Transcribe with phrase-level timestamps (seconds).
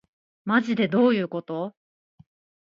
[0.45, 1.75] まじでどういうこと